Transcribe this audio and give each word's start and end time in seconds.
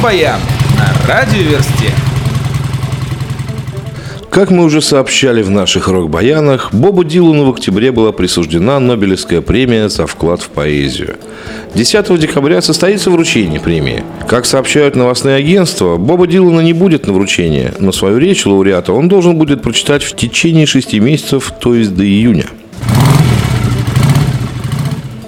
Рок-баян 0.00 0.40
на 0.78 1.06
радиоверсте. 1.06 1.92
Как 4.30 4.50
мы 4.50 4.64
уже 4.64 4.80
сообщали 4.80 5.42
в 5.42 5.50
наших 5.50 5.88
рок-баянах, 5.88 6.72
Бобу 6.72 7.04
Дилану 7.04 7.44
в 7.44 7.50
октябре 7.50 7.92
была 7.92 8.10
присуждена 8.12 8.80
Нобелевская 8.80 9.42
премия 9.42 9.90
за 9.90 10.06
вклад 10.06 10.40
в 10.40 10.48
поэзию. 10.48 11.16
10 11.74 12.18
декабря 12.18 12.62
состоится 12.62 13.10
вручение 13.10 13.60
премии. 13.60 14.02
Как 14.26 14.46
сообщают 14.46 14.96
новостные 14.96 15.36
агентства, 15.36 15.96
Боба 15.98 16.26
Дилана 16.26 16.60
не 16.60 16.72
будет 16.72 17.06
на 17.06 17.12
вручении, 17.12 17.70
но 17.78 17.92
свою 17.92 18.16
речь 18.16 18.46
лауреата 18.46 18.94
он 18.94 19.08
должен 19.08 19.36
будет 19.36 19.60
прочитать 19.60 20.02
в 20.02 20.16
течение 20.16 20.64
шести 20.64 20.98
месяцев, 20.98 21.52
то 21.60 21.74
есть 21.74 21.94
до 21.94 22.06
июня. 22.06 22.46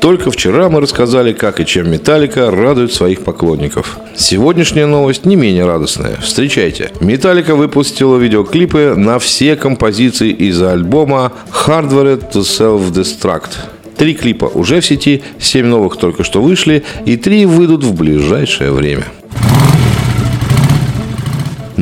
Только 0.02 0.32
вчера 0.32 0.68
мы 0.68 0.80
рассказали, 0.80 1.32
как 1.32 1.60
и 1.60 1.64
чем 1.64 1.88
Металлика 1.88 2.50
радует 2.50 2.92
своих 2.92 3.22
поклонников. 3.22 4.00
Сегодняшняя 4.16 4.86
новость 4.86 5.24
не 5.26 5.36
менее 5.36 5.64
радостная. 5.64 6.16
Встречайте. 6.16 6.90
Металлика 7.00 7.54
выпустила 7.54 8.16
видеоклипы 8.16 8.94
на 8.96 9.20
все 9.20 9.54
композиции 9.54 10.30
из 10.30 10.60
альбома 10.60 11.32
Hardware 11.52 12.20
to 12.32 12.40
Self-Destruct. 12.40 13.50
Три 13.96 14.14
клипа 14.14 14.46
уже 14.46 14.80
в 14.80 14.84
сети, 14.84 15.22
семь 15.38 15.66
новых 15.66 15.96
только 15.96 16.24
что 16.24 16.43
вышли, 16.43 16.82
и 17.07 17.16
три 17.16 17.46
выйдут 17.46 17.84
в 17.84 17.94
ближайшее 17.94 18.72
время. 18.72 19.04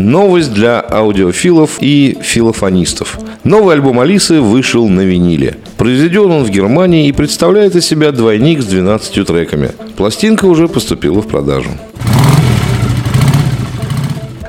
Новость 0.01 0.55
для 0.55 0.81
аудиофилов 0.81 1.77
и 1.81 2.17
филофонистов. 2.23 3.19
Новый 3.45 3.75
альбом 3.75 4.01
Алисы 4.01 4.41
вышел 4.41 4.89
на 4.89 5.03
виниле. 5.03 5.59
Произведен 5.77 6.31
он 6.31 6.45
в 6.45 6.49
Германии 6.49 7.07
и 7.07 7.13
представляет 7.13 7.77
из 7.77 7.85
себя 7.85 8.11
двойник 8.11 8.63
с 8.63 8.65
12 8.65 9.27
треками. 9.27 9.73
Пластинка 9.99 10.47
уже 10.47 10.69
поступила 10.69 11.21
в 11.21 11.29
продажу. 11.29 11.69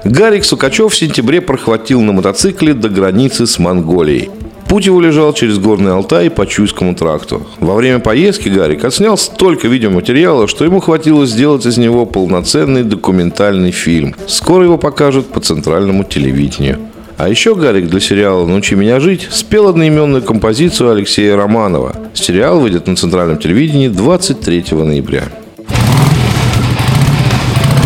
Гарик 0.06 0.46
Сукачев 0.46 0.94
в 0.94 0.96
сентябре 0.96 1.42
прохватил 1.42 2.00
на 2.00 2.14
мотоцикле 2.14 2.74
до 2.74 2.88
границы 2.88 3.46
с 3.46 3.60
Монголией. 3.60 4.30
Путь 4.72 4.86
его 4.86 5.02
лежал 5.02 5.34
через 5.34 5.60
Горный 5.60 5.92
Алтай 5.92 6.30
по 6.30 6.48
Чуйскому 6.48 6.96
тракту. 6.96 7.46
Во 7.60 7.76
время 7.76 8.00
поездки 8.00 8.48
Гарик 8.48 8.86
отснял 8.86 9.18
столько 9.18 9.68
видеоматериала, 9.68 10.48
что 10.48 10.64
ему 10.64 10.80
хватило 10.80 11.26
сделать 11.26 11.66
из 11.66 11.78
него 11.78 12.06
полноценный 12.06 12.84
документальный 12.84 13.72
фильм. 13.72 14.16
Скоро 14.28 14.64
его 14.64 14.78
покажут 14.78 15.28
по 15.28 15.42
центральному 15.42 16.06
телевидению. 16.06 16.80
А 17.18 17.28
еще 17.28 17.54
Гарик 17.54 17.90
для 17.90 18.00
сериала 18.00 18.46
«Научи 18.46 18.76
меня 18.76 19.02
жить» 19.02 19.28
спел 19.30 19.68
одноименную 19.68 20.24
композицию 20.24 20.92
Алексея 20.92 21.36
Романова. 21.36 21.94
Сериал 22.14 22.62
выйдет 22.62 22.88
на 22.88 22.96
центральном 22.96 23.40
телевидении 23.40 23.90
23 23.90 24.68
ноября. 24.72 25.24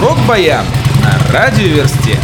Рок-баян 0.03 0.65
на 1.03 1.33
радиоверсте. 1.33 2.19